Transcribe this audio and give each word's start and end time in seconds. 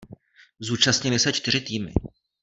Zúčastnili 0.59 1.19
se 1.19 1.33
čtyři 1.33 1.61
týmy. 1.61 1.93